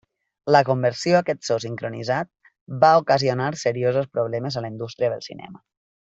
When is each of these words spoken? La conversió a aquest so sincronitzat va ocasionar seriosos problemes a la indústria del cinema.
La 0.53 0.61
conversió 0.69 1.17
a 1.17 1.19
aquest 1.25 1.43
so 1.49 1.57
sincronitzat 1.65 2.31
va 2.85 2.91
ocasionar 3.03 3.51
seriosos 3.67 4.09
problemes 4.19 4.59
a 4.59 4.65
la 4.67 4.73
indústria 4.75 5.13
del 5.15 5.25
cinema. 5.31 5.63